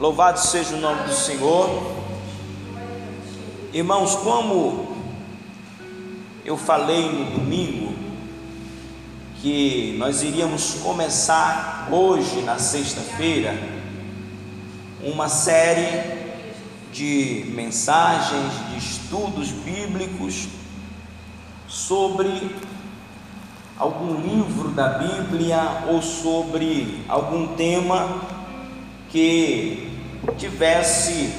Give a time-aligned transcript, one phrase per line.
[0.00, 1.92] Louvado seja o nome do Senhor.
[3.70, 4.96] Irmãos, como
[6.42, 7.94] eu falei no domingo,
[9.42, 13.54] que nós iríamos começar hoje, na sexta-feira,
[15.02, 16.32] uma série
[16.90, 20.48] de mensagens, de estudos bíblicos
[21.68, 22.56] sobre
[23.76, 28.40] algum livro da Bíblia ou sobre algum tema
[29.10, 29.89] que
[30.36, 31.32] tivesse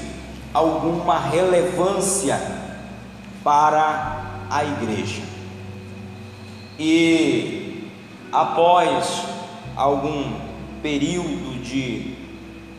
[0.54, 2.40] alguma relevância
[3.44, 5.22] para a igreja.
[6.78, 7.90] E
[8.32, 9.24] após
[9.76, 10.34] algum
[10.82, 12.16] período de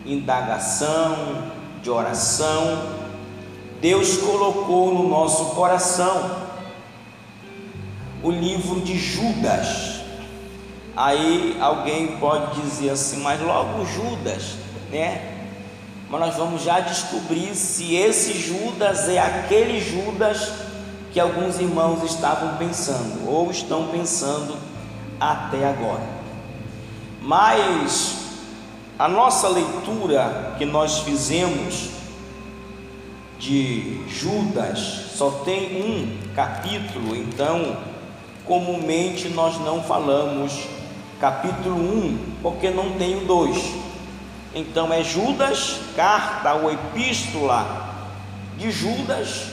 [0.04, 1.50] indagação,
[1.82, 3.00] de oração,
[3.80, 6.42] Deus colocou no nosso coração
[8.22, 10.02] o livro de Judas.
[10.96, 14.56] Aí alguém pode dizer assim, mas logo Judas,
[14.90, 15.31] né?
[16.12, 20.52] Mas nós vamos já descobrir se esse Judas é aquele Judas
[21.10, 24.54] que alguns irmãos estavam pensando ou estão pensando
[25.18, 26.06] até agora.
[27.22, 28.26] Mas
[28.98, 31.88] a nossa leitura que nós fizemos
[33.38, 37.78] de Judas só tem um capítulo, então
[38.44, 40.68] comumente nós não falamos
[41.18, 43.81] capítulo 1, porque não tem o 2.
[44.54, 47.88] Então é Judas, carta ou epístola
[48.58, 49.46] de Judas,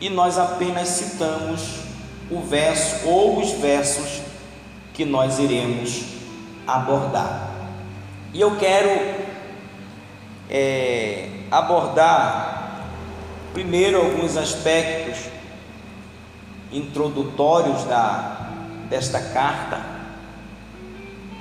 [0.00, 1.80] e nós apenas citamos
[2.30, 4.22] o verso ou os versos
[4.94, 6.02] que nós iremos
[6.66, 7.50] abordar.
[8.32, 8.88] E eu quero
[10.48, 12.86] é, abordar
[13.52, 15.30] primeiro alguns aspectos
[16.72, 18.48] introdutórios da,
[18.88, 19.80] desta carta,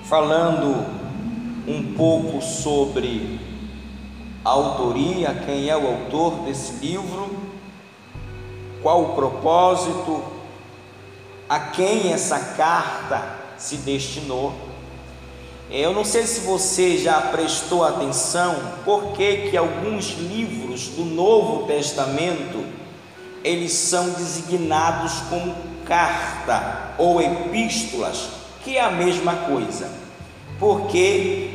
[0.10, 1.01] falando
[1.68, 3.40] um pouco sobre
[4.44, 7.30] a autoria, quem é o autor desse livro,
[8.82, 10.24] qual o propósito,
[11.48, 13.24] a quem essa carta
[13.58, 14.54] se destinou.
[15.70, 21.66] Eu não sei se você já prestou atenção por que, que alguns livros do Novo
[21.68, 22.66] Testamento
[23.44, 25.56] eles são designados como
[25.86, 28.30] carta ou epístolas,
[28.64, 29.90] que é a mesma coisa,
[30.62, 31.50] porque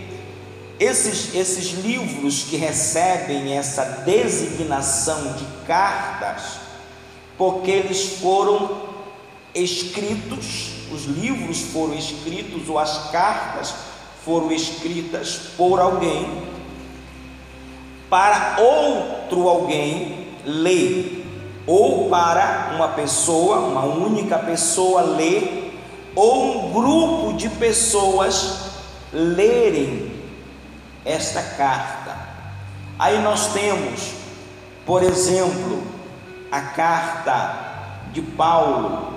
[0.81, 6.59] esses, esses livros que recebem essa designação de cartas,
[7.39, 8.83] porque eles foram
[9.55, 13.73] escritos, os livros foram escritos, ou as cartas
[14.25, 16.43] foram escritas por alguém,
[18.11, 21.25] para outro alguém ler
[21.65, 25.81] ou para uma pessoa, uma única pessoa ler,
[26.15, 28.66] ou um grupo de pessoas
[29.13, 30.13] lerem
[31.05, 32.17] esta carta.
[32.99, 34.13] Aí nós temos,
[34.85, 35.83] por exemplo,
[36.51, 37.67] a carta
[38.13, 39.15] de Paulo,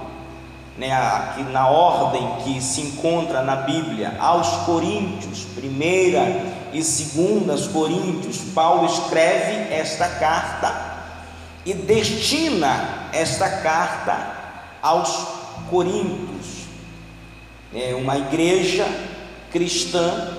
[0.77, 6.23] né, aqui na ordem que se encontra na Bíblia, aos Coríntios, primeira
[6.71, 10.89] e segunda Coríntios, Paulo escreve esta carta
[11.65, 14.17] e destina esta carta
[14.81, 15.27] aos
[15.69, 16.65] Coríntios,
[17.73, 18.87] é uma igreja
[19.51, 20.37] cristã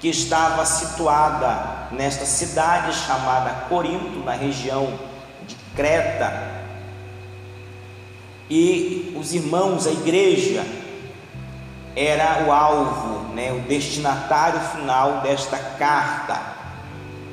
[0.00, 4.92] que estava situada nesta cidade chamada Corinto, na região
[5.46, 6.32] de Creta.
[8.48, 10.64] E os irmãos, a igreja,
[11.94, 16.40] era o alvo, né, o destinatário final desta carta.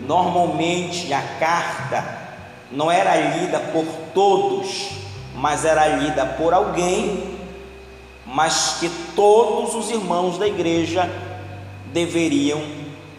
[0.05, 2.17] Normalmente a carta
[2.72, 4.89] não era lida por todos,
[5.35, 7.36] mas era lida por alguém,
[8.27, 11.09] mas que todos os irmãos da igreja
[11.93, 12.61] deveriam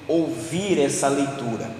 [0.06, 1.70] ouvir essa leitura.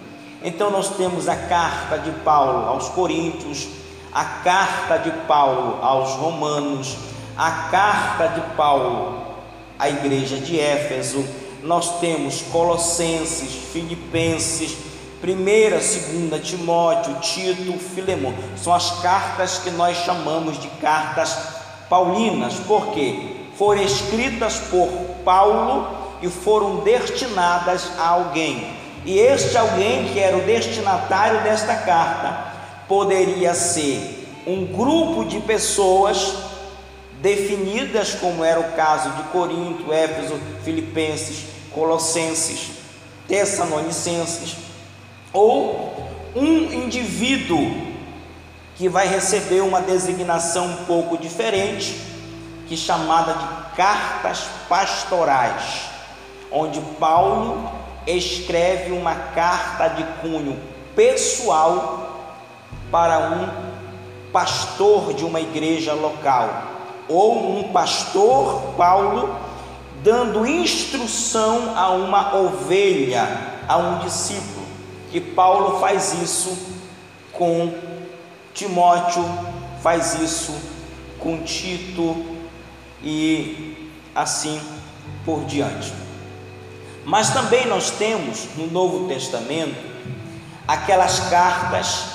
[0.43, 3.69] Então nós temos a carta de Paulo aos Coríntios,
[4.13, 6.97] a carta de Paulo aos Romanos,
[7.37, 9.27] a carta de Paulo
[9.79, 11.25] à igreja de Éfeso,
[11.63, 14.77] nós temos Colossenses, Filipenses,
[15.21, 21.58] Primeira, segunda Timóteo, Tito, Filemão, são as cartas que nós chamamos de cartas
[21.89, 24.89] paulinas, porque foram escritas por
[25.25, 25.89] Paulo
[26.23, 28.67] e foram destinadas a alguém.
[29.05, 32.53] E este alguém que era o destinatário desta carta
[32.87, 36.35] poderia ser um grupo de pessoas
[37.21, 42.71] definidas, como era o caso de Corinto, Éfeso, Filipenses, Colossenses,
[43.27, 44.57] Tessalonicenses
[45.33, 45.95] ou
[46.35, 47.88] um indivíduo
[48.79, 52.01] que vai receber uma designação um pouco diferente,
[52.69, 55.91] que é chamada de cartas pastorais,
[56.53, 57.69] onde Paulo
[58.07, 60.57] escreve uma carta de cunho
[60.95, 62.31] pessoal
[62.89, 63.49] para um
[64.33, 66.49] pastor de uma igreja local,
[67.09, 69.35] ou um pastor Paulo
[70.05, 73.27] dando instrução a uma ovelha,
[73.67, 74.65] a um discípulo,
[75.11, 76.57] que Paulo faz isso
[77.33, 77.88] com
[78.59, 79.25] Timóteo,
[79.81, 80.53] faz isso
[81.21, 82.27] com Tito
[83.01, 84.61] e assim
[85.25, 85.93] por diante.
[87.05, 89.79] Mas também nós temos no Novo Testamento
[90.67, 92.07] aquelas cartas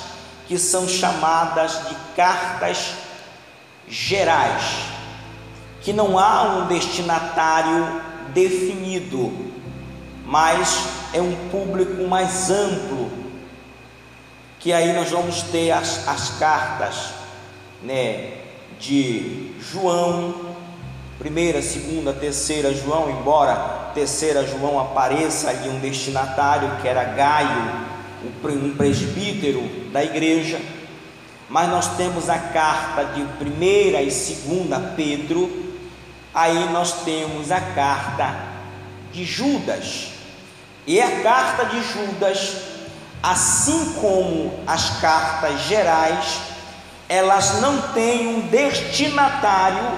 [0.45, 2.91] que são chamadas de cartas
[3.87, 4.63] gerais,
[5.81, 8.01] que não há um destinatário
[8.33, 9.31] definido,
[10.25, 13.09] mas é um público mais amplo,
[14.63, 17.09] que aí nós vamos ter as, as cartas
[17.83, 18.31] né,
[18.79, 20.55] de João,
[21.19, 27.73] primeira, segunda, terceira João, embora terceira João apareça ali um destinatário que era Gaio,
[28.23, 29.61] um presbítero
[29.91, 30.61] da igreja,
[31.49, 35.75] mas nós temos a carta de primeira e segunda Pedro,
[36.33, 38.33] aí nós temos a carta
[39.11, 40.07] de Judas.
[40.87, 42.72] E a carta de Judas,
[43.23, 46.41] assim como as cartas gerais,
[47.07, 49.97] elas não têm um destinatário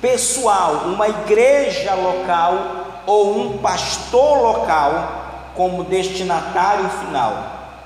[0.00, 7.76] pessoal, uma igreja local ou um pastor local como destinatário final,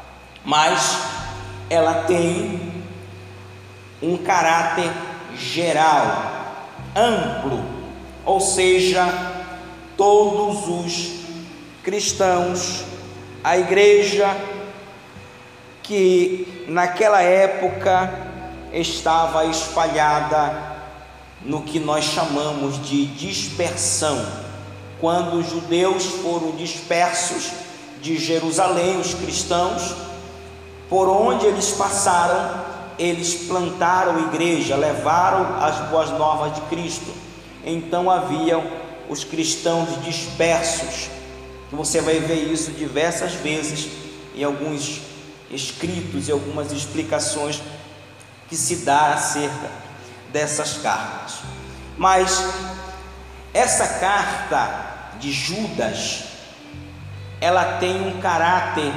[0.45, 1.01] mas
[1.69, 2.85] ela tem
[4.01, 4.93] um caráter
[5.37, 6.05] geral,
[6.95, 7.65] amplo,
[8.25, 9.09] ou seja,
[9.97, 11.25] todos os
[11.83, 12.94] cristãos,
[13.45, 14.35] a igreja
[15.83, 18.11] que naquela época
[18.73, 20.73] estava espalhada
[21.43, 24.27] no que nós chamamos de dispersão.
[24.99, 27.53] Quando os judeus foram dispersos
[28.01, 29.95] de Jerusalém, os cristãos,
[30.89, 32.65] por onde eles passaram,
[32.99, 37.13] eles plantaram igreja, levaram as boas novas de Cristo.
[37.63, 38.65] Então haviam
[39.09, 41.11] os cristãos dispersos,
[41.75, 43.89] você vai ver isso diversas vezes
[44.35, 45.01] em alguns
[45.51, 47.63] escritos e algumas explicações
[48.49, 49.71] que se dá acerca
[50.33, 51.39] dessas cartas.
[51.97, 52.45] Mas
[53.53, 56.25] essa carta de Judas,
[57.41, 58.93] ela tem um caráter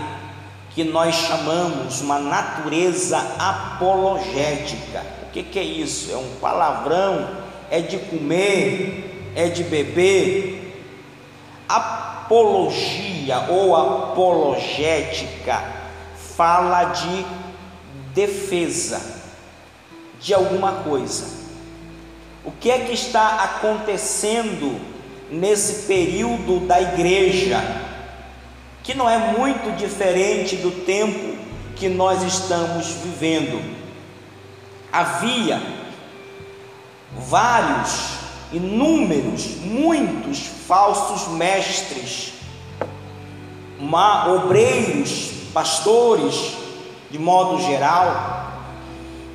[0.71, 5.03] que nós chamamos uma natureza apologética.
[5.23, 6.11] O que, que é isso?
[6.11, 7.37] É um palavrão?
[7.69, 9.31] É de comer?
[9.35, 10.85] É de beber?
[12.27, 15.63] Apologia ou apologética
[16.35, 17.25] fala de
[18.13, 19.01] defesa
[20.19, 21.25] de alguma coisa.
[22.43, 24.77] O que é que está acontecendo
[25.31, 27.61] nesse período da igreja,
[28.83, 31.37] que não é muito diferente do tempo
[31.77, 33.61] que nós estamos vivendo?
[34.91, 35.61] Havia
[37.13, 38.17] vários,
[38.51, 42.33] inúmeros, muitos falsos mestres,
[44.27, 46.53] obreiros, pastores,
[47.09, 48.51] de modo geral,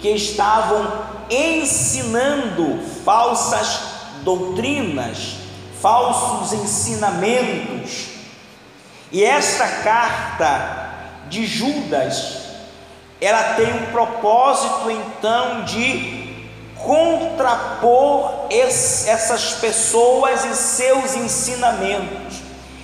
[0.00, 3.92] que estavam ensinando falsas
[4.22, 5.36] doutrinas,
[5.80, 8.08] falsos ensinamentos.
[9.10, 10.90] E esta carta
[11.28, 12.38] de Judas,
[13.20, 16.21] ela tem um propósito então de
[16.84, 22.42] contrapor esse, essas pessoas e seus ensinamentos.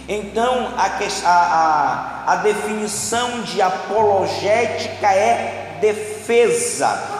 [0.09, 7.19] Então, a, a, a definição de apologética é defesa.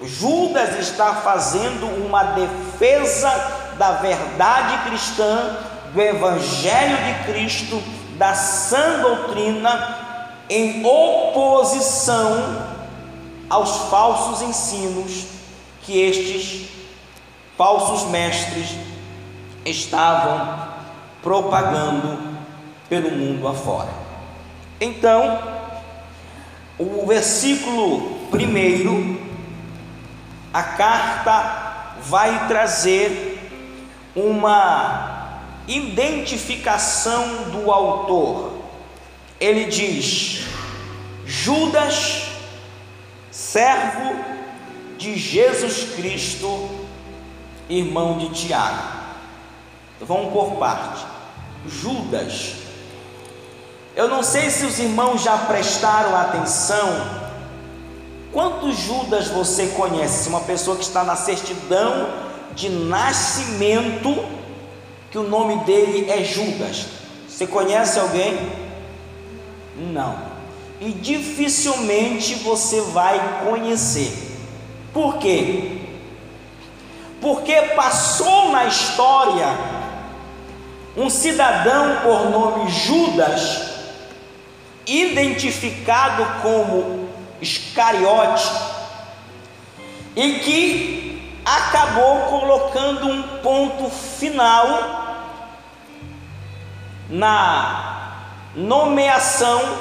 [0.00, 3.30] Judas está fazendo uma defesa
[3.78, 5.58] da verdade cristã,
[5.92, 7.82] do Evangelho de Cristo,
[8.16, 9.98] da sã doutrina,
[10.48, 12.66] em oposição
[13.50, 15.41] aos falsos ensinos
[15.82, 16.68] que estes
[17.56, 18.76] falsos mestres
[19.64, 20.68] estavam
[21.22, 22.18] propagando
[22.88, 23.90] pelo mundo afora.
[24.80, 25.40] Então,
[26.78, 29.20] o versículo primeiro,
[30.52, 33.38] a carta vai trazer
[34.14, 38.52] uma identificação do autor.
[39.38, 40.44] Ele diz:
[41.24, 42.24] Judas,
[43.30, 44.41] servo
[45.02, 46.70] de Jesus Cristo,
[47.68, 49.02] irmão de Tiago.
[50.00, 51.04] Vamos por parte.
[51.66, 52.62] Judas
[53.94, 57.22] eu não sei se os irmãos já prestaram atenção.
[58.32, 60.30] Quantos Judas você conhece?
[60.30, 62.08] Uma pessoa que está na certidão
[62.54, 64.24] de nascimento,
[65.10, 66.86] que o nome dele é Judas.
[67.28, 68.38] Você conhece alguém?
[69.76, 70.18] Não.
[70.80, 74.31] E dificilmente você vai conhecer.
[74.92, 75.78] Por quê?
[77.20, 79.46] Porque passou na história
[80.96, 83.70] um cidadão por nome Judas,
[84.86, 87.08] identificado como
[87.40, 88.50] Iscariote,
[90.14, 95.22] e que acabou colocando um ponto final
[97.08, 99.78] na nomeação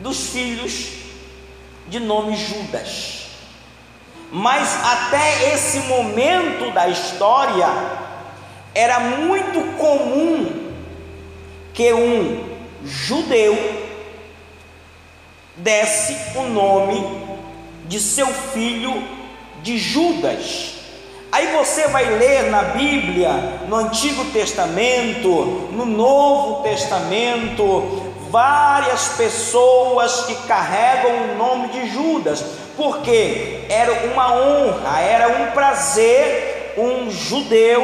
[0.00, 0.97] dos filhos
[1.88, 3.26] de nome Judas.
[4.30, 7.66] Mas até esse momento da história,
[8.74, 10.70] era muito comum
[11.72, 12.44] que um
[12.84, 13.56] judeu
[15.56, 17.04] desse o nome
[17.86, 19.02] de seu filho
[19.62, 20.74] de Judas.
[21.30, 23.32] Aí você vai ler na Bíblia,
[23.68, 32.44] no Antigo Testamento, no Novo Testamento, várias pessoas que carregam o nome de Judas,
[32.76, 37.82] porque era uma honra, era um prazer um judeu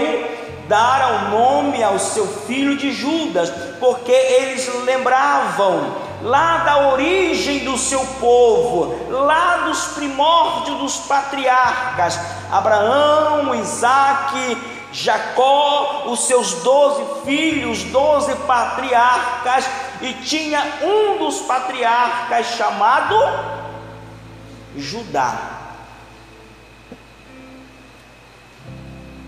[0.68, 7.76] dar ao nome ao seu filho de Judas, porque eles lembravam lá da origem do
[7.76, 12.18] seu povo, lá dos primórdios dos patriarcas,
[12.50, 14.56] Abraão, Isaac,
[14.94, 19.64] Jacó, os seus doze filhos, doze patriarcas,
[20.00, 23.16] e tinha um dos patriarcas chamado
[24.76, 25.36] Judá.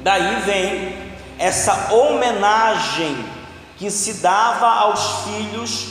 [0.03, 3.27] Daí vem essa homenagem
[3.77, 5.89] que se dava aos filhos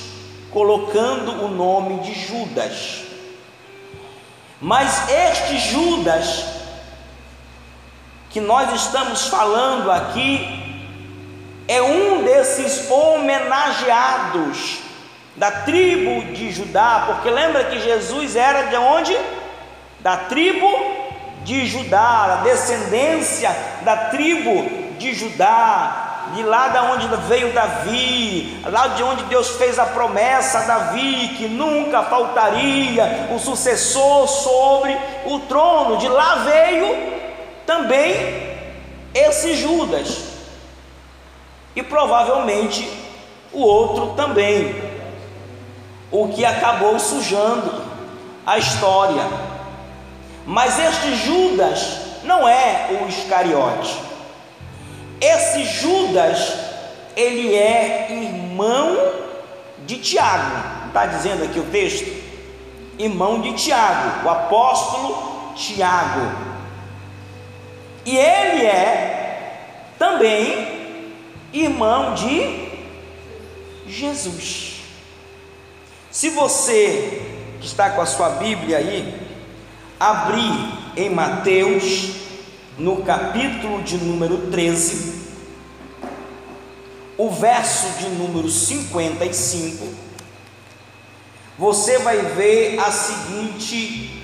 [0.51, 3.03] colocando o nome de Judas.
[4.61, 6.64] Mas este Judas
[8.35, 10.61] que nós estamos falando aqui
[11.69, 14.79] é um desses homenageados
[15.37, 19.17] da tribo de Judá, porque lembra que Jesus era de onde?
[20.01, 20.69] Da tribo
[21.45, 28.87] de Judá, da descendência da tribo de Judá, de lá da onde veio Davi, lá
[28.87, 35.39] de onde Deus fez a promessa a Davi que nunca faltaria o sucessor sobre o
[35.39, 35.95] trono.
[35.95, 37.14] De lá veio
[37.65, 38.55] também
[39.13, 40.23] esse Judas.
[41.75, 42.89] E provavelmente
[43.51, 44.75] o outro também.
[46.11, 47.83] O que acabou sujando
[48.45, 49.23] a história.
[50.45, 53.99] Mas este Judas não é o Iscariote.
[55.19, 56.53] Esse Judas,
[57.15, 58.95] ele é irmão
[59.85, 62.25] de Tiago, está dizendo aqui o texto?
[62.97, 66.54] Irmão de Tiago, o apóstolo Tiago.
[68.05, 71.11] E ele é também
[71.51, 72.69] irmão de
[73.87, 74.81] Jesus.
[76.11, 79.19] Se você que está com a sua Bíblia aí,
[79.99, 82.11] abrir em Mateus
[82.77, 85.25] no capítulo de número 13,
[87.17, 89.87] o verso de número 55,
[91.57, 94.21] você vai ver a seguinte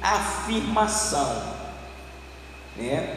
[0.00, 1.49] afirmação,
[2.80, 3.16] né?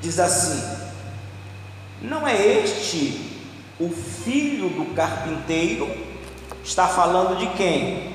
[0.00, 0.62] Diz assim:
[2.02, 3.32] Não é este
[3.80, 5.90] o filho do carpinteiro?
[6.64, 8.12] Está falando de quem?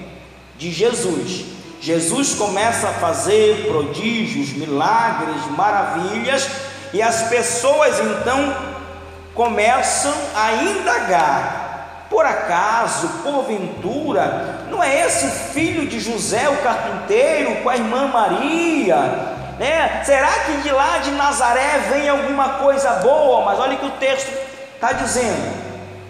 [0.58, 1.46] De Jesus.
[1.80, 6.50] Jesus começa a fazer prodígios, milagres, maravilhas,
[6.94, 8.56] e as pessoas então
[9.34, 17.70] começam a indagar: por acaso, porventura, não é esse filho de José, o carpinteiro, com
[17.70, 19.37] a irmã Maria?
[19.60, 20.04] Né?
[20.06, 23.46] Será que de lá de Nazaré vem alguma coisa boa?
[23.46, 24.32] Mas olha que o texto
[24.76, 25.54] está dizendo: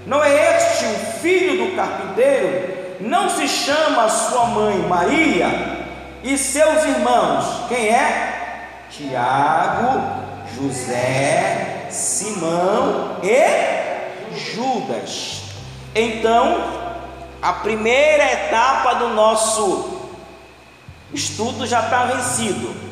[0.06, 2.78] não é este o filho do carpinteiro?
[3.00, 5.48] não se chama sua mãe Maria
[6.24, 8.86] e seus irmãos, quem é?
[8.90, 10.02] Tiago,
[10.56, 15.44] José, Simão e Judas.
[15.94, 16.62] Então,
[17.42, 20.10] a primeira etapa do nosso
[21.14, 22.87] estudo já está vencido.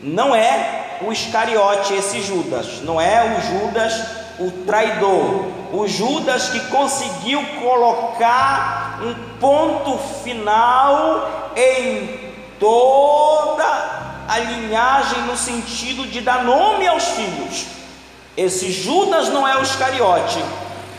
[0.00, 3.92] Não é o Iscariote, esse Judas, não é o Judas,
[4.38, 13.64] o traidor, o Judas que conseguiu colocar um ponto final em toda
[14.28, 17.66] a linhagem no sentido de dar nome aos filhos.
[18.36, 20.44] Esse Judas não é o Iscariote,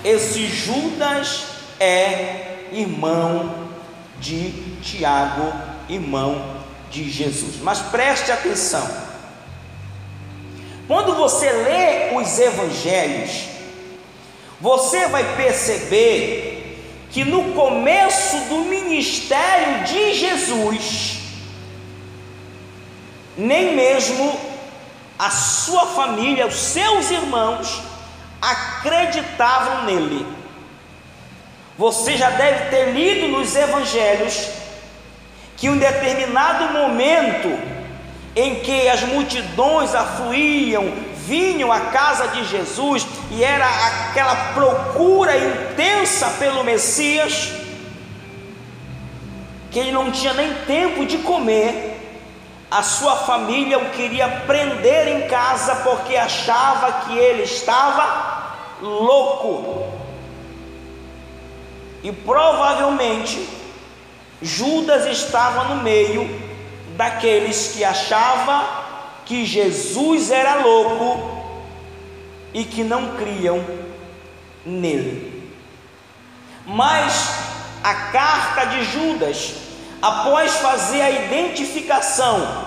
[0.03, 1.45] esse Judas
[1.79, 3.67] é irmão
[4.19, 4.51] de
[4.81, 5.53] Tiago,
[5.87, 6.56] irmão
[6.89, 7.57] de Jesus.
[7.61, 8.87] Mas preste atenção.
[10.87, 13.43] Quando você lê os evangelhos,
[14.59, 21.19] você vai perceber que no começo do ministério de Jesus,
[23.37, 24.39] nem mesmo
[25.19, 27.81] a sua família, os seus irmãos,
[28.41, 30.25] acreditavam nele.
[31.77, 34.47] Você já deve ter lido nos evangelhos
[35.57, 37.59] que um determinado momento
[38.35, 40.93] em que as multidões afluíam,
[41.25, 47.51] vinham à casa de Jesus e era aquela procura intensa pelo Messias,
[49.71, 51.95] que ele não tinha nem tempo de comer,
[52.69, 59.91] a sua família o queria prender em casa porque achava que ele estava louco.
[62.03, 63.56] E provavelmente
[64.41, 66.29] Judas estava no meio
[66.95, 68.85] daqueles que achava
[69.25, 71.37] que Jesus era louco
[72.53, 73.63] e que não criam
[74.65, 75.51] nele.
[76.65, 77.35] Mas
[77.83, 79.53] a carta de Judas,
[80.01, 82.65] após fazer a identificação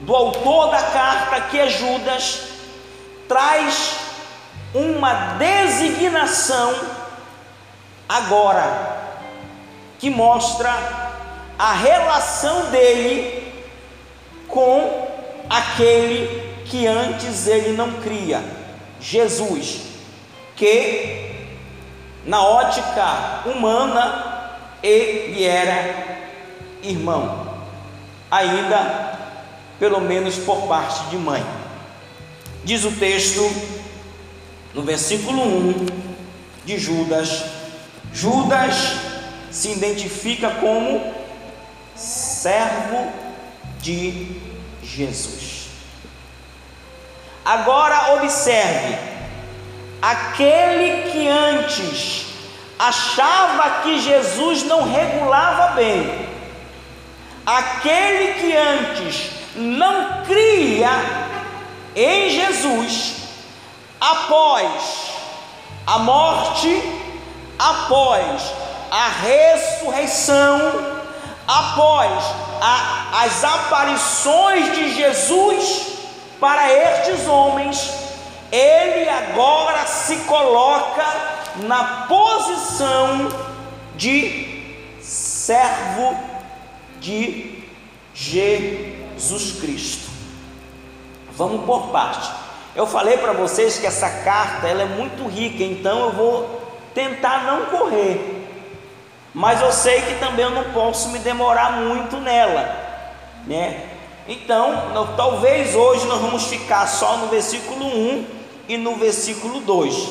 [0.00, 2.42] do autor da carta, que é Judas,
[3.28, 3.96] traz
[4.74, 6.74] uma designação
[8.08, 9.03] agora
[9.98, 10.70] que mostra
[11.58, 13.52] a relação dele
[14.48, 15.08] com
[15.48, 18.42] aquele que antes ele não cria,
[19.00, 19.82] Jesus,
[20.56, 21.32] que
[22.24, 26.18] na ótica humana ele era
[26.82, 27.54] irmão,
[28.30, 29.18] ainda
[29.78, 31.44] pelo menos por parte de mãe.
[32.64, 33.42] Diz o texto
[34.72, 35.86] no versículo 1
[36.64, 37.44] de Judas:
[38.12, 39.13] Judas
[39.54, 41.14] se identifica como
[41.94, 43.06] servo
[43.78, 44.36] de
[44.82, 45.68] Jesus.
[47.44, 48.98] Agora observe:
[50.02, 52.26] aquele que antes
[52.76, 56.28] achava que Jesus não regulava bem,
[57.46, 60.90] aquele que antes não cria
[61.94, 63.18] em Jesus,
[64.00, 65.12] após
[65.86, 66.82] a morte,
[67.56, 68.63] após
[68.94, 70.60] a ressurreição,
[71.48, 72.12] após
[72.60, 75.96] a, as aparições de Jesus
[76.38, 77.92] para estes homens,
[78.52, 81.04] ele agora se coloca
[81.64, 83.30] na posição
[83.96, 84.62] de
[85.02, 86.16] servo
[87.00, 87.64] de
[88.14, 90.08] Jesus Cristo.
[91.32, 92.30] Vamos por parte.
[92.76, 96.62] Eu falei para vocês que essa carta ela é muito rica, então eu vou
[96.94, 98.43] tentar não correr
[99.34, 102.76] mas eu sei que também eu não posso me demorar muito nela,
[103.46, 103.90] né?
[104.28, 108.26] Então, talvez hoje nós vamos ficar só no versículo 1
[108.68, 110.08] e no versículo 2.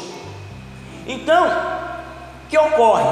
[1.08, 3.10] Então, o que ocorre?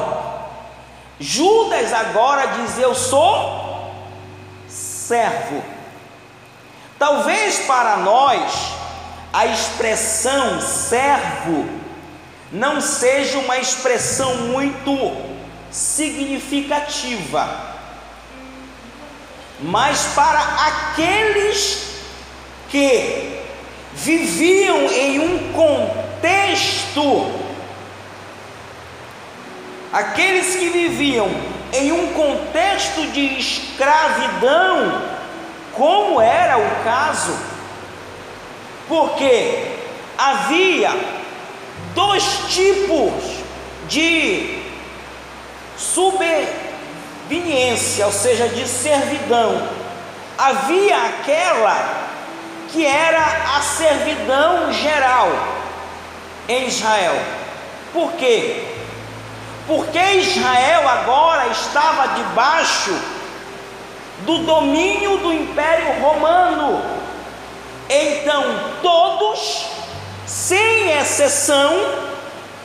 [1.18, 3.90] Judas agora diz: Eu sou
[4.68, 5.64] servo.
[7.00, 8.74] Talvez para nós
[9.34, 11.68] a expressão servo
[12.52, 14.92] não seja uma expressão muito
[15.72, 17.72] significativa.
[19.62, 21.92] Mas para aqueles
[22.70, 23.40] que
[23.94, 27.32] viviam em um contexto,
[29.94, 31.30] aqueles que viviam
[31.74, 35.04] em um contexto de escravidão,
[35.74, 37.38] como era o caso,
[38.88, 39.68] porque
[40.18, 40.92] havia
[41.94, 43.14] dois tipos
[43.88, 44.61] de
[45.82, 49.68] subveniência, ou seja, de servidão.
[50.38, 52.02] Havia aquela
[52.72, 55.30] que era a servidão geral
[56.48, 57.16] em Israel.
[57.92, 58.64] Por quê?
[59.68, 62.98] Porque Israel agora estava debaixo
[64.26, 66.82] do domínio do Império Romano.
[67.90, 68.44] Então
[68.82, 69.68] todos,
[70.26, 71.74] sem exceção,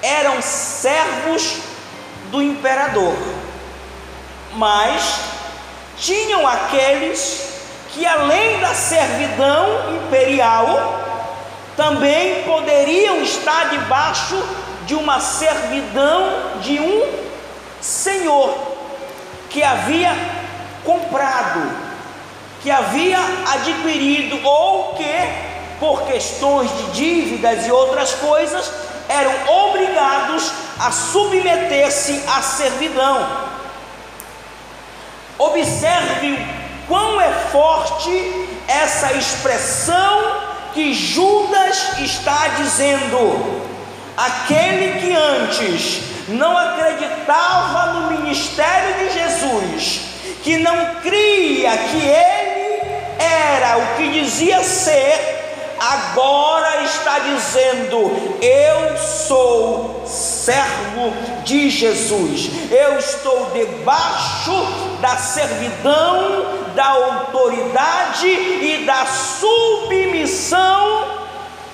[0.03, 1.66] eram servos
[2.37, 3.17] do imperador,
[4.57, 5.21] mas
[5.97, 7.49] tinham aqueles
[7.95, 11.01] que, além da servidão imperial,
[11.75, 14.37] também poderiam estar debaixo
[14.85, 17.07] de uma servidão de um
[17.81, 18.55] senhor
[19.49, 20.15] que havia
[20.85, 21.71] comprado,
[22.63, 23.19] que havia
[23.55, 25.15] adquirido ou que,
[25.81, 28.71] por questões de dívidas e outras coisas,
[29.09, 29.33] eram
[29.69, 33.27] obrigados a submeter-se à servidão.
[35.39, 36.39] Observe
[36.89, 40.37] quão é forte essa expressão
[40.73, 43.63] que Judas está dizendo:
[44.17, 50.01] aquele que antes não acreditava no ministério de Jesus,
[50.43, 52.83] que não cria que ele
[53.19, 55.46] era o que dizia ser,
[55.79, 58.11] agora está dizendo:
[58.43, 61.13] Eu sou servo
[61.45, 64.53] de Jesus, eu estou debaixo
[65.01, 70.67] da servidão, da autoridade e da submissão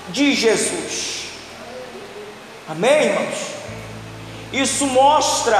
[0.08, 1.26] de Jesus.
[2.68, 3.52] Amém, irmãos?
[4.52, 5.58] Isso mostra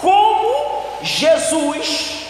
[0.00, 2.26] como Jesus,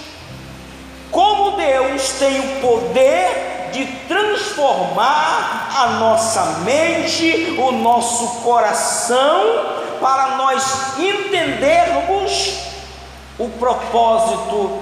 [1.10, 9.42] como Deus tem o poder de transformar a nossa mente, o nosso coração,
[10.00, 12.60] para nós entendermos
[13.36, 14.80] o propósito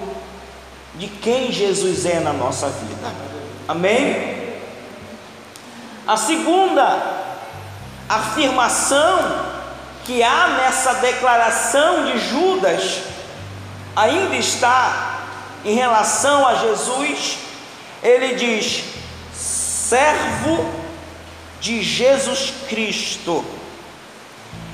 [0.94, 3.10] de quem Jesus é na nossa vida.
[3.66, 4.60] Amém?
[6.06, 6.98] A segunda
[8.08, 9.52] afirmação
[10.04, 13.04] que há nessa declaração de Judas
[13.96, 15.20] ainda está
[15.64, 17.38] em relação a Jesus.
[18.02, 18.84] Ele diz:
[19.32, 20.64] servo
[21.60, 23.44] de Jesus Cristo.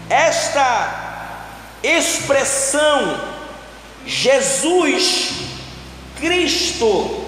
[0.08, 1.46] Esta
[1.82, 3.20] expressão,
[4.06, 5.32] Jesus
[6.18, 7.26] Cristo,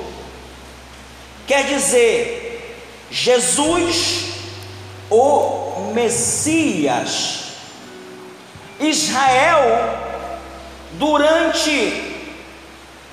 [1.47, 4.31] quer dizer Jesus,
[5.11, 7.39] o Messias.
[8.79, 9.99] Israel,
[10.93, 12.15] durante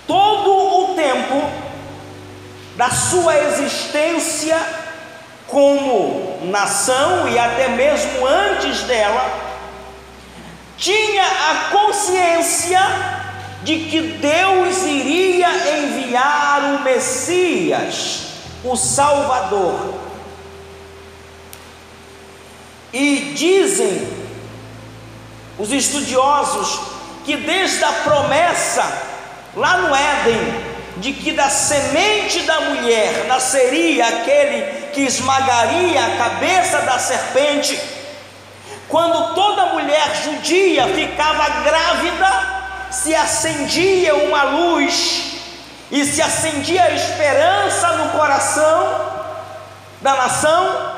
[0.07, 1.66] todo o tempo
[2.77, 4.55] da sua existência
[5.47, 9.47] como nação e até mesmo antes dela,
[10.77, 12.79] tinha a consciência
[13.63, 18.27] de que Deus iria enviar o Messias,
[18.63, 19.95] o Salvador.
[22.93, 24.07] E dizem
[25.57, 26.79] os estudiosos
[27.25, 28.85] que desde a promessa
[29.55, 30.66] lá no Éden
[30.99, 37.79] de que da semente da mulher nasceria aquele que esmagaria a cabeça da serpente,
[38.87, 42.57] quando toda mulher judia ficava grávida,
[42.89, 45.33] se acendia uma luz
[45.91, 49.17] e se acendia a esperança no coração
[50.01, 50.93] da nação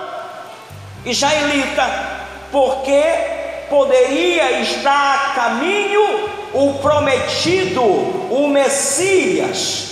[1.05, 1.89] israelita,
[2.51, 3.03] porque
[3.69, 9.88] poderia estar a caminho o prometido, o Messias.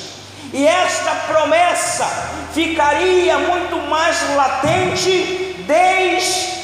[0.54, 2.06] E esta promessa
[2.54, 6.58] ficaria muito mais latente desde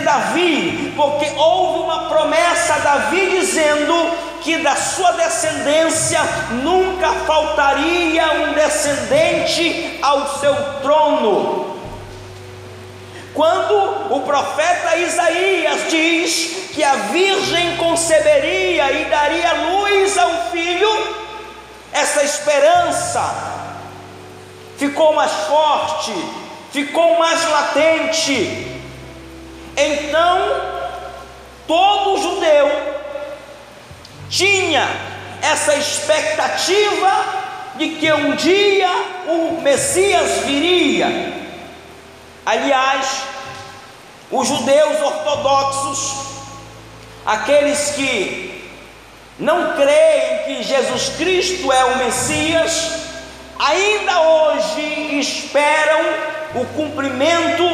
[0.00, 3.94] Davi, porque houve uma promessa a Davi dizendo
[4.42, 6.20] que da sua descendência
[6.62, 11.76] nunca faltaria um descendente ao seu trono.
[13.34, 21.27] Quando o profeta Isaías diz que a virgem conceberia e daria luz ao filho,
[21.92, 23.48] essa esperança
[24.76, 26.12] ficou mais forte,
[26.72, 28.80] ficou mais latente.
[29.76, 30.38] Então,
[31.66, 32.70] todo judeu
[34.28, 34.88] tinha
[35.42, 37.38] essa expectativa
[37.76, 38.90] de que um dia
[39.26, 41.32] o Messias viria.
[42.44, 43.22] Aliás,
[44.30, 46.14] os judeus ortodoxos,
[47.24, 48.57] aqueles que
[49.38, 52.92] não creem que Jesus Cristo é o Messias,
[53.58, 56.00] ainda hoje esperam
[56.56, 57.64] o cumprimento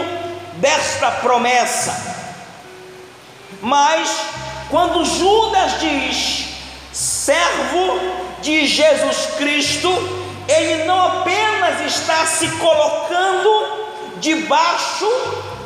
[0.55, 2.15] desta promessa.
[3.63, 4.11] Mas
[4.69, 6.49] quando Judas diz
[6.93, 7.99] servo
[8.43, 9.89] de Jesus Cristo,
[10.47, 15.09] ele não apenas está se colocando debaixo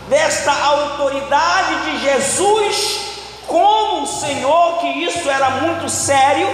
[0.08, 3.17] desta autoridade de Jesus
[3.48, 6.46] como o Senhor, que isso era muito sério,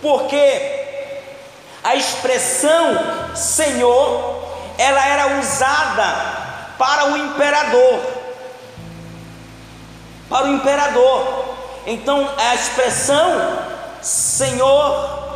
[0.00, 0.84] porque
[1.84, 4.44] a expressão Senhor,
[4.78, 6.36] ela era usada
[6.78, 8.00] para o imperador,
[10.28, 11.44] para o imperador.
[11.86, 13.58] Então a expressão
[14.02, 15.26] Senhor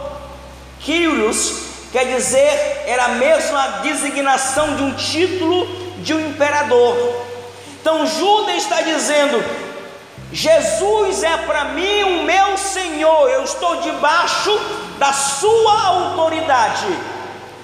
[0.81, 5.67] Kyrios quer dizer, era mesmo a designação de um título
[5.99, 6.97] de um imperador.
[7.81, 9.43] Então Judas está dizendo:
[10.33, 14.51] Jesus é para mim o meu Senhor, eu estou debaixo
[14.99, 16.87] da sua autoridade.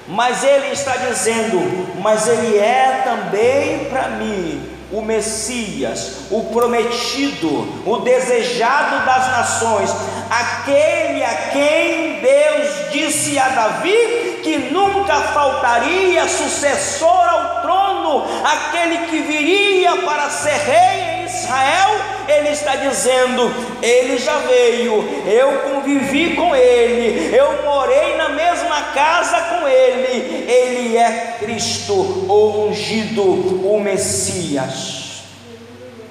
[0.09, 7.99] Mas ele está dizendo: Mas ele é também para mim o Messias, o prometido, o
[7.99, 9.91] desejado das nações,
[10.31, 19.23] aquele a quem Deus disse a Davi que nunca faltaria sucessor ao trono, aquele que
[19.23, 26.55] viria para ser rei em Israel, ele está dizendo: ele já veio, eu convivi com
[26.55, 35.23] ele, eu morei na mesma casa com ele, ele é Cristo, o ungido, o Messias.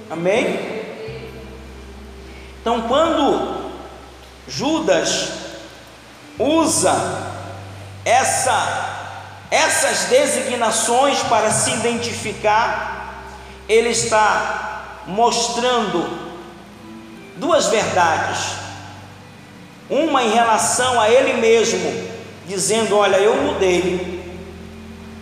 [0.10, 0.75] Amém?
[2.62, 3.71] Então, quando
[4.47, 5.32] Judas
[6.39, 6.95] usa
[8.04, 13.23] essa, essas designações para se identificar,
[13.67, 14.75] ele está
[15.08, 16.08] mostrando
[17.38, 18.56] duas verdades.
[19.89, 21.91] Uma em relação a ele mesmo,
[22.48, 24.24] dizendo: Olha, eu mudei,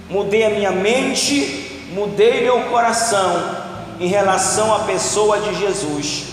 [0.09, 3.63] mudei a minha mente, mudei meu coração
[3.99, 6.25] em relação à pessoa de Jesus.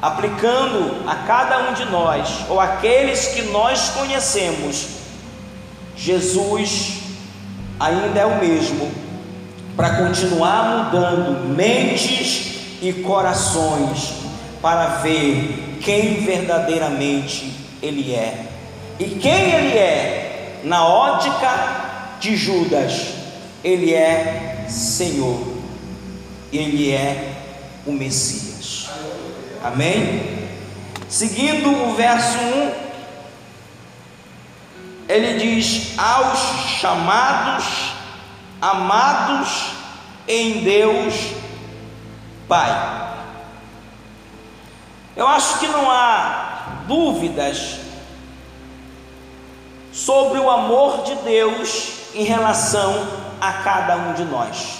[0.00, 4.88] Aplicando a cada um de nós, ou aqueles que nós conhecemos,
[5.96, 7.02] Jesus
[7.78, 8.90] ainda é o mesmo,
[9.76, 14.12] para continuar mudando mentes e corações,
[14.60, 18.46] para ver quem verdadeiramente Ele é.
[18.98, 23.14] E quem Ele é, na ótica de Judas,
[23.64, 25.40] Ele é Senhor,
[26.52, 27.32] Ele é
[27.86, 28.88] o Messias.
[29.64, 30.42] Amém?
[31.08, 32.72] Seguindo o verso 1,
[35.08, 36.38] ele diz: Aos
[36.80, 37.92] chamados,
[38.62, 39.72] amados
[40.28, 41.32] em Deus
[42.48, 43.12] Pai.
[45.16, 47.80] Eu acho que não há dúvidas
[49.92, 53.08] sobre o amor de Deus em relação
[53.40, 54.78] a cada um de nós.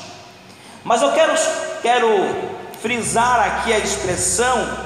[0.85, 1.33] Mas eu quero,
[1.83, 2.09] quero
[2.81, 4.79] frisar aqui a expressão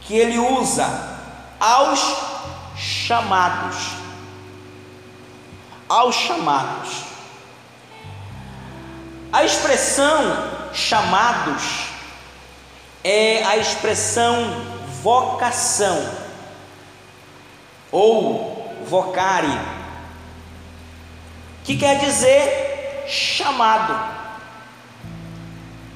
[0.00, 0.88] que ele usa
[1.60, 2.00] aos
[2.76, 3.76] chamados.
[5.88, 7.11] Aos chamados.
[9.32, 11.86] A expressão chamados
[13.02, 14.62] é a expressão
[15.02, 16.06] vocação
[17.90, 19.58] ou vocare,
[21.64, 23.98] que quer dizer chamado.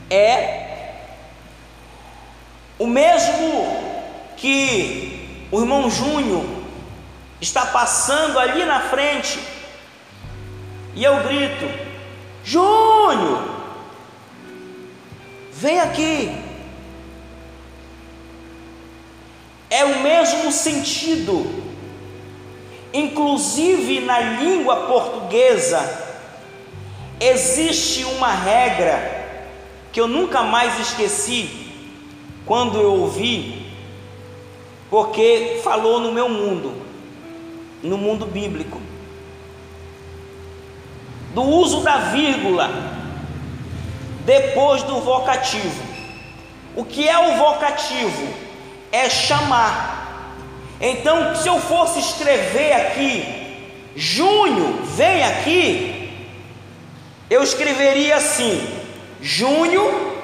[0.09, 1.03] É
[2.79, 3.85] o mesmo
[4.39, 6.45] que o irmão Júnior
[7.39, 9.39] está passando ali na frente,
[10.95, 11.86] e eu grito:
[12.47, 13.43] Júnior,
[15.53, 16.31] vem aqui.
[19.69, 21.45] É o mesmo sentido,
[22.95, 25.81] inclusive na língua portuguesa,
[27.19, 29.27] existe uma regra
[29.93, 31.73] que eu nunca mais esqueci
[32.47, 33.73] quando eu ouvi,
[34.89, 36.75] porque falou no meu mundo,
[37.83, 38.81] no mundo bíblico,
[41.37, 42.71] do uso da vírgula
[44.25, 45.85] depois do vocativo.
[46.75, 48.27] O que é o vocativo?
[48.91, 50.33] É chamar.
[50.81, 53.61] Então, se eu fosse escrever aqui,
[53.95, 56.27] Junho, vem aqui,
[57.29, 58.67] eu escreveria assim:
[59.21, 60.15] Junho,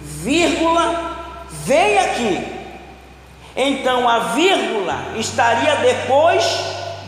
[0.00, 2.46] vírgula, vem aqui.
[3.54, 6.42] Então a vírgula estaria depois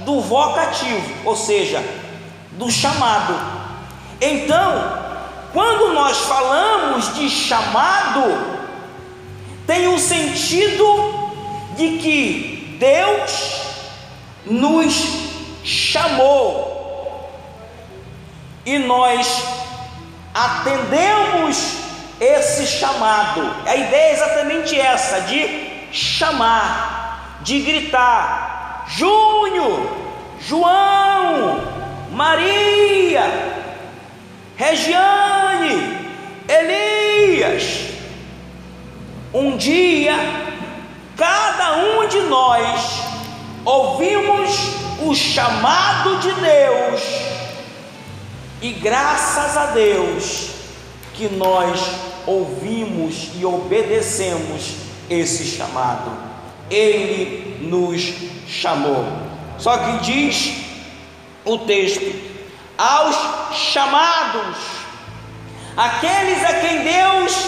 [0.04, 1.82] do vocativo, ou seja,
[2.60, 3.34] do chamado.
[4.20, 4.98] Então,
[5.50, 8.22] quando nós falamos de chamado,
[9.66, 10.84] tem o um sentido
[11.74, 13.62] de que Deus
[14.44, 14.94] nos
[15.64, 17.32] chamou
[18.66, 19.42] e nós
[20.34, 21.76] atendemos
[22.20, 23.56] esse chamado.
[23.66, 29.96] A ideia é exatamente essa: de chamar, de gritar: Júnior,
[30.40, 31.79] João,
[32.20, 33.24] Maria,
[34.54, 35.96] Regiane,
[36.46, 37.94] Elias.
[39.32, 40.12] Um dia,
[41.16, 43.04] cada um de nós
[43.64, 44.50] ouvimos
[45.00, 47.00] o chamado de Deus,
[48.60, 50.50] e graças a Deus
[51.14, 51.80] que nós
[52.26, 54.74] ouvimos e obedecemos
[55.08, 56.12] esse chamado.
[56.68, 58.12] Ele nos
[58.46, 59.06] chamou.
[59.56, 60.69] Só que diz
[61.44, 62.12] o texto:
[62.76, 63.16] aos
[63.56, 64.56] chamados,
[65.76, 67.46] aqueles a quem Deus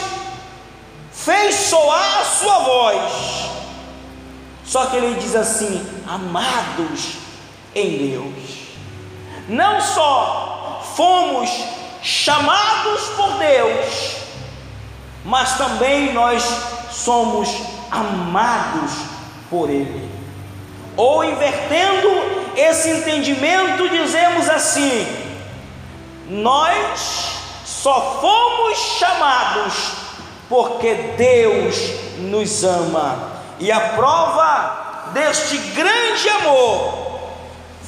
[1.12, 3.50] fez soar a sua voz.
[4.64, 7.14] Só que ele diz assim: amados
[7.74, 8.62] em Deus.
[9.48, 11.50] Não só fomos
[12.02, 14.16] chamados por Deus,
[15.24, 16.42] mas também nós
[16.90, 17.48] somos
[17.90, 18.92] amados
[19.48, 20.10] por Ele.
[20.96, 22.08] Ou invertendo,
[22.56, 25.06] esse entendimento, dizemos assim:
[26.28, 29.92] nós só fomos chamados
[30.48, 31.76] porque Deus
[32.18, 37.02] nos ama, e a prova deste grande amor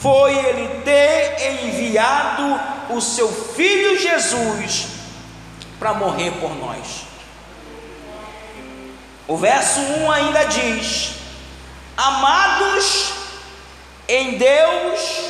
[0.01, 4.89] foi Ele ter enviado o seu Filho Jesus
[5.79, 7.05] para morrer por nós.
[9.27, 11.15] O verso 1 ainda diz:
[11.97, 13.24] Amados
[14.09, 15.25] em Deus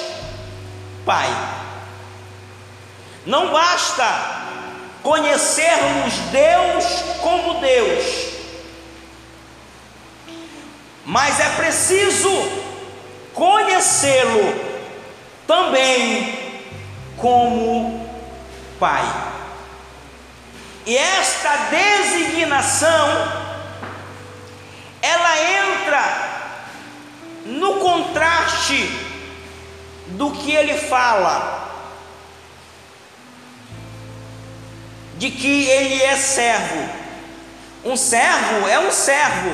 [1.05, 1.29] Pai.
[3.27, 4.05] Não basta
[5.03, 6.85] conhecermos Deus
[7.21, 8.35] como Deus,
[11.05, 12.31] mas é preciso
[13.35, 14.55] conhecê-lo
[15.47, 16.63] também
[17.19, 18.09] como
[18.81, 19.05] Pai.
[20.87, 23.45] E esta designação
[25.01, 26.44] ela entra
[27.45, 28.89] no contraste
[30.09, 31.63] do que ele fala,
[35.17, 36.89] de que ele é servo.
[37.85, 39.51] Um servo é um servo,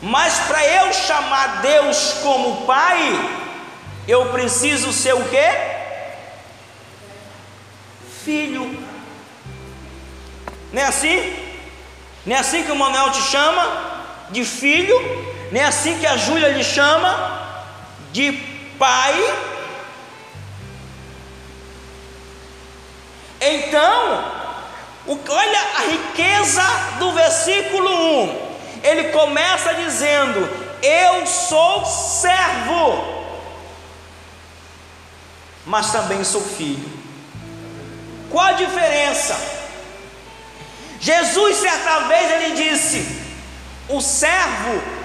[0.00, 2.98] mas para eu chamar Deus como Pai,
[4.08, 5.48] eu preciso ser o quê?
[8.24, 8.82] Filho.
[10.72, 11.36] Não é assim?
[12.26, 13.92] Não é assim que o Manuel te chama?
[14.32, 14.98] de filho,
[15.52, 17.62] nem assim que a Júlia lhe chama
[18.10, 18.32] de
[18.78, 19.34] pai.
[23.38, 24.32] Então,
[25.06, 26.62] olha a riqueza
[26.98, 28.52] do versículo 1.
[28.82, 30.48] Ele começa dizendo:
[30.82, 33.26] Eu sou servo,
[35.66, 36.90] mas também sou filho.
[38.30, 39.38] Qual a diferença?
[40.98, 43.20] Jesus, certa vez, ele disse:
[43.86, 45.01] o servo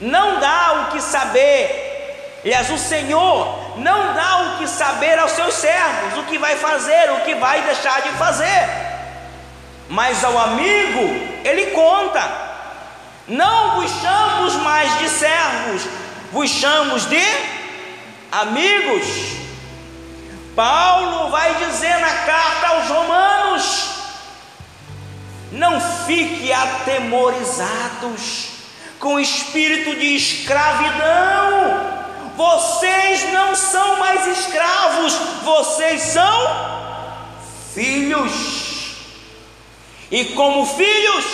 [0.00, 5.54] não dá o que saber, aliás, o Senhor não dá o que saber aos seus
[5.54, 8.68] servos, o que vai fazer, o que vai deixar de fazer,
[9.88, 11.00] mas ao amigo
[11.44, 12.44] ele conta.
[13.28, 15.86] Não vos chamamos mais de servos,
[16.30, 17.22] vos chamamos de
[18.30, 19.06] amigos.
[20.54, 23.96] Paulo vai dizer na carta aos Romanos:
[25.52, 28.55] não fique atemorizados
[28.98, 31.96] com espírito de escravidão.
[32.36, 36.86] Vocês não são mais escravos, vocês são
[37.74, 38.32] filhos.
[40.10, 41.24] E como filhos,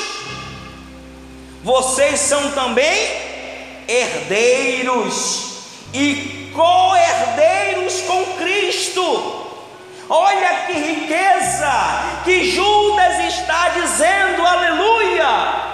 [1.63, 3.11] vocês são também
[3.89, 5.51] herdeiros
[5.93, 9.43] e co-herdeiros com Cristo
[10.15, 11.73] Olha que riqueza
[12.23, 15.72] que Judas está dizendo, aleluia.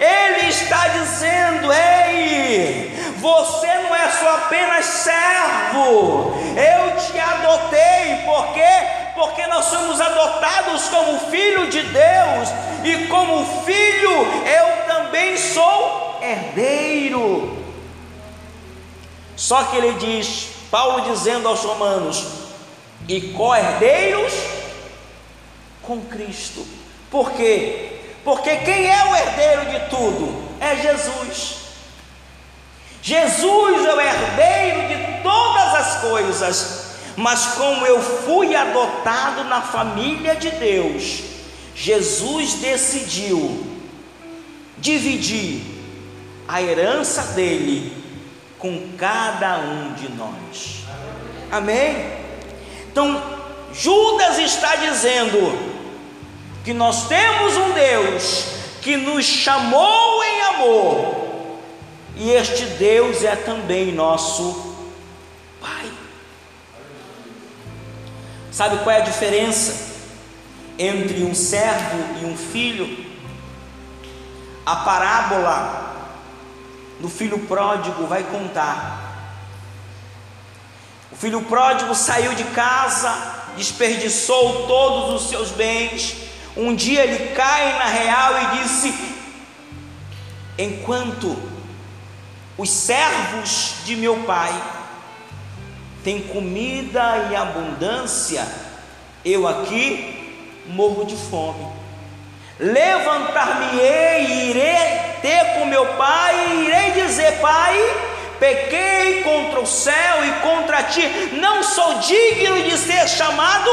[0.00, 9.12] Ele está dizendo: Ei, você não é só apenas servo, eu te adotei, por quê?
[9.14, 12.48] Porque nós somos adotados como filho de Deus,
[12.84, 14.12] e como filho
[14.46, 17.58] eu também sou herdeiro.
[19.34, 22.38] Só que ele diz, Paulo dizendo aos Romanos:
[23.08, 24.32] e co-herdeiros
[25.82, 26.66] com Cristo.
[27.10, 27.97] Por quê?
[28.28, 30.44] Porque quem é o herdeiro de tudo?
[30.60, 31.56] É Jesus.
[33.00, 40.36] Jesus é o herdeiro de todas as coisas, mas como eu fui adotado na família
[40.36, 41.22] de Deus,
[41.74, 43.66] Jesus decidiu
[44.76, 45.62] dividir
[46.46, 47.96] a herança dele
[48.58, 50.84] com cada um de nós.
[51.50, 52.12] Amém?
[52.92, 53.22] Então,
[53.72, 55.67] Judas está dizendo
[56.64, 58.44] que nós temos um Deus
[58.82, 61.60] que nos chamou em amor,
[62.16, 64.76] e este Deus é também nosso
[65.60, 65.90] Pai.
[68.50, 69.96] Sabe qual é a diferença
[70.78, 73.06] entre um servo e um filho?
[74.64, 76.12] A parábola
[77.00, 79.08] do filho pródigo vai contar
[81.10, 83.12] o filho pródigo saiu de casa,
[83.56, 86.27] desperdiçou todos os seus bens.
[86.58, 88.92] Um dia ele cai na real e disse:
[90.58, 91.40] Enquanto
[92.58, 94.52] os servos de meu pai
[96.02, 98.44] têm comida e abundância,
[99.24, 100.34] eu aqui
[100.66, 101.64] morro de fome.
[102.58, 107.78] Levantar-me-ei e irei ter com meu pai, e irei dizer: Pai,
[108.40, 111.02] pequei contra o céu e contra ti,
[111.34, 113.70] não sou digno de ser chamado,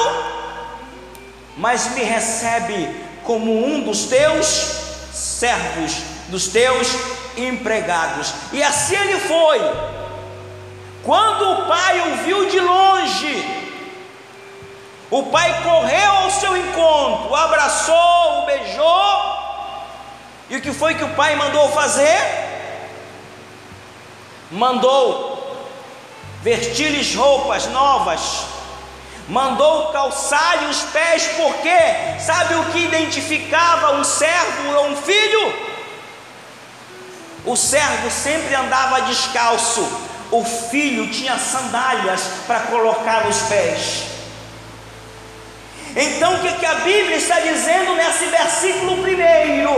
[1.58, 4.46] mas me recebe como um dos teus
[5.14, 5.94] servos,
[6.28, 6.88] dos teus
[7.38, 8.34] empregados.
[8.52, 9.60] E assim ele foi.
[11.04, 13.66] Quando o pai o viu de longe,
[15.10, 19.36] o pai correu ao seu encontro, o abraçou, o beijou.
[20.50, 22.20] E o que foi que o pai mandou fazer?
[24.52, 25.36] Mandou
[26.42, 28.46] vestir-lhes roupas novas,
[29.28, 35.54] mandou calçar-lhe os pés, porque sabe o que identificava um servo ou um filho?
[37.46, 39.88] O servo sempre andava descalço,
[40.32, 44.06] o filho tinha sandálias para colocar nos pés.
[45.96, 49.72] Então o que, que a Bíblia está dizendo nesse versículo primeiro?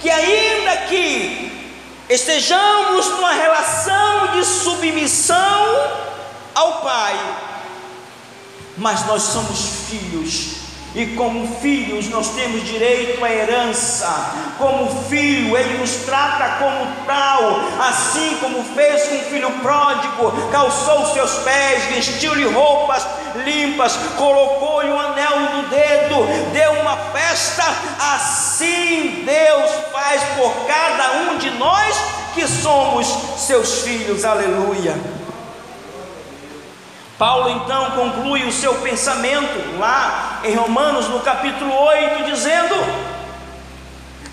[0.00, 1.76] Que ainda que
[2.08, 5.66] estejamos numa relação de submissão
[6.54, 7.14] ao Pai,
[8.78, 10.58] mas nós somos filhos
[10.94, 14.34] e como filhos nós temos direito à herança.
[14.56, 21.12] Como filho, ele nos trata como tal, assim como fez com o filho pródigo, calçou
[21.12, 23.06] seus pés, vestiu-lhe roupas
[23.44, 27.64] limpas, colocou-lhe um anel no dedo, deu uma festa.
[28.14, 31.96] Assim Deus faz por cada um de nós
[32.34, 33.06] que somos
[33.38, 34.24] seus filhos.
[34.24, 34.96] Aleluia.
[37.18, 42.76] Paulo então conclui o seu pensamento lá em Romanos no capítulo 8, dizendo: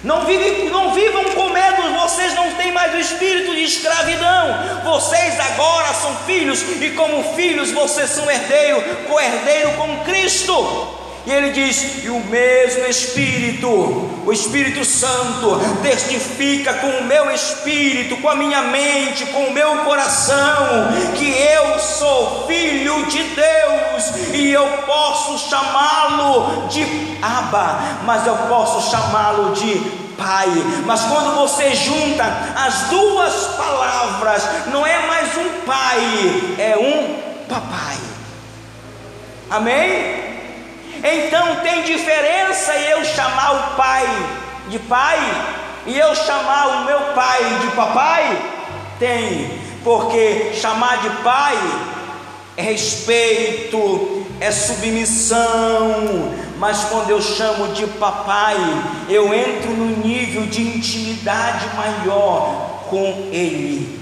[0.03, 5.39] não, vive, não vivam com medo, vocês não têm mais o espírito de escravidão, vocês
[5.39, 10.94] agora são filhos, e como filhos vocês são herdeiro, co-herdeiro com Cristo.
[11.25, 13.67] E ele diz: E o mesmo Espírito,
[14.25, 19.77] o Espírito Santo, testifica com o meu espírito, com a minha mente, com o meu
[19.79, 26.85] coração, que eu sou filho de Deus e eu posso chamá-lo de
[27.21, 29.75] Abba, mas eu posso chamá-lo de
[30.15, 30.47] pai.
[30.85, 32.23] Mas quando você junta
[32.55, 37.15] as duas palavras, não é mais um pai, é um
[37.47, 37.97] papai.
[39.49, 40.34] Amém?
[41.07, 44.07] Então tem diferença eu chamar o pai
[44.69, 45.19] de pai
[45.85, 48.51] e eu chamar o meu pai de papai?
[48.97, 51.55] Tem, porque chamar de pai
[52.57, 58.57] é respeito, é submissão, mas quando eu chamo de papai,
[59.07, 63.99] eu entro no nível de intimidade maior com ele.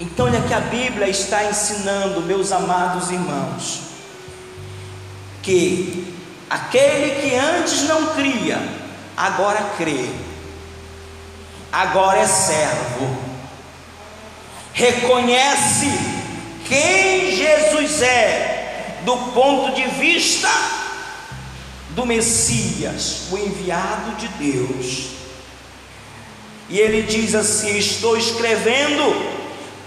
[0.00, 3.87] Então, olha que a Bíblia está ensinando, meus amados irmãos,
[5.48, 6.14] que
[6.50, 8.58] aquele que antes não cria,
[9.16, 10.10] agora crê,
[11.72, 13.16] agora é servo,
[14.74, 15.86] reconhece
[16.68, 20.50] quem Jesus é do ponto de vista
[21.92, 25.12] do Messias, o enviado de Deus.
[26.68, 29.37] E ele diz assim: Estou escrevendo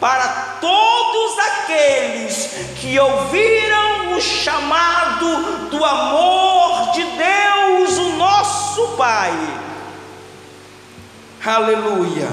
[0.02, 2.50] para todos aqueles
[2.82, 9.32] que ouviram o chamado do amor de Deus, o nosso Pai.
[11.46, 12.30] Aleluia.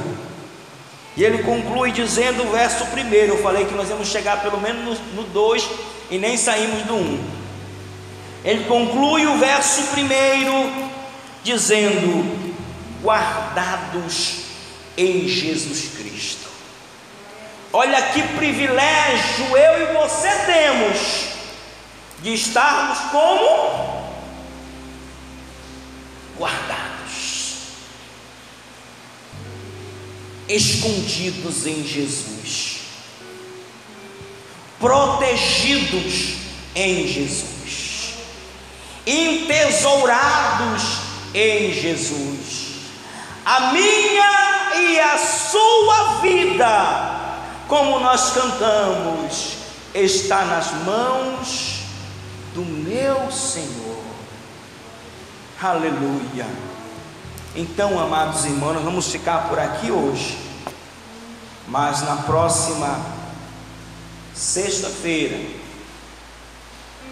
[1.15, 3.35] E ele conclui dizendo o verso primeiro.
[3.35, 5.69] Eu falei que nós íamos chegar pelo menos no 2
[6.11, 6.97] e nem saímos do 1.
[6.97, 7.31] Um.
[8.45, 10.53] Ele conclui o verso primeiro
[11.45, 12.55] dizendo:
[13.03, 14.45] guardados
[14.97, 16.48] em Jesus Cristo.
[17.73, 21.29] Olha que privilégio eu e você temos
[22.23, 24.09] de estarmos como
[26.39, 27.59] guardados,
[30.49, 32.79] escondidos em Jesus,
[34.81, 36.37] protegidos
[36.75, 38.15] em Jesus,
[39.07, 40.83] entesourados
[41.35, 42.49] em Jesus.
[43.45, 47.18] A minha e a sua vida
[47.69, 49.59] como nós cantamos,
[49.95, 51.81] está nas mãos
[52.55, 54.03] do meu Senhor.
[55.61, 56.47] Aleluia.
[57.55, 60.39] Então, amados irmãos, nós vamos ficar por aqui hoje,
[61.69, 63.05] mas na próxima
[64.35, 65.39] sexta-feira,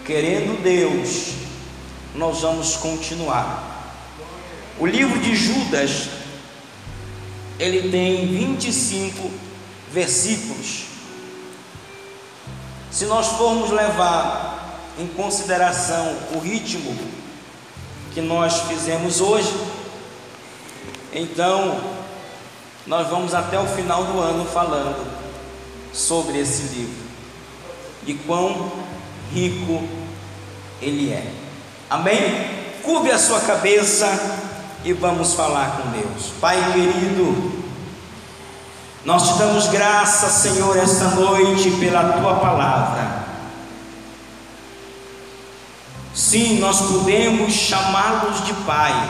[0.05, 1.33] querendo Deus,
[2.15, 3.93] nós vamos continuar.
[4.79, 6.09] O livro de Judas,
[7.59, 9.46] ele tem 25
[9.91, 10.85] versículos.
[12.91, 16.95] Se nós formos levar em consideração o ritmo
[18.13, 19.53] que nós fizemos hoje,
[21.13, 21.79] então
[22.85, 25.05] nós vamos até o final do ano falando
[25.93, 27.03] sobre esse livro,
[28.03, 28.71] de quão
[29.33, 29.87] rico
[30.81, 31.31] ele é.
[31.89, 32.21] Amém?
[32.83, 34.07] Curve a sua cabeça
[34.83, 36.31] e vamos falar com Deus.
[36.39, 37.56] Pai querido,
[39.07, 43.25] Nós te damos graça, Senhor, esta noite pela tua palavra.
[46.13, 49.09] Sim, nós podemos chamá-los de Pai,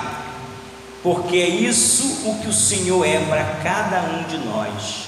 [1.02, 5.08] porque é isso o que o Senhor é para cada um de nós.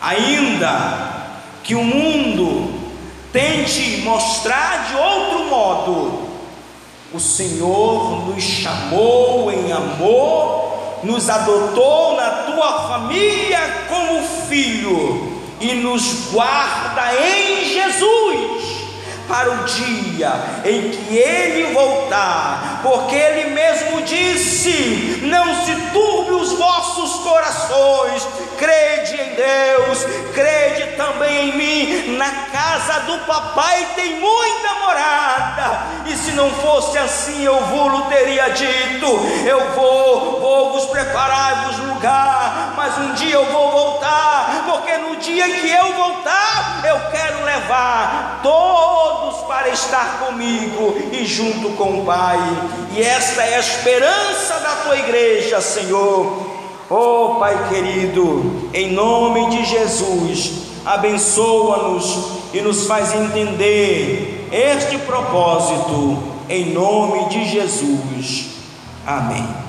[0.00, 2.80] Ainda que o mundo
[3.34, 6.22] tente mostrar de outro modo,
[7.12, 10.63] o Senhor nos chamou em amor
[11.04, 18.53] nos adotou na tua família como filho e nos guarda em Jesus
[19.28, 20.32] para o dia
[20.64, 28.26] em que ele voltar, porque ele mesmo disse: Não se turbe os vossos corações,
[28.58, 30.04] crede em Deus,
[30.34, 32.16] crede também em mim.
[32.16, 38.48] Na casa do papai tem muita morada, e se não fosse assim, eu vou teria
[38.50, 39.06] dito:
[39.46, 45.48] Eu vou, vou vos preparar-vos lugar, mas um dia eu vou voltar, porque no dia
[45.48, 48.40] que eu voltar, eu quero levar
[49.14, 52.38] todos para estar comigo e junto com o Pai,
[52.96, 56.54] e esta é a esperança da tua igreja, Senhor.
[56.90, 60.52] Oh Pai querido, em nome de Jesus,
[60.84, 68.46] abençoa-nos e nos faz entender este propósito, em nome de Jesus.
[69.06, 69.63] Amém.